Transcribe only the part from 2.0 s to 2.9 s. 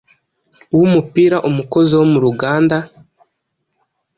mu ruganda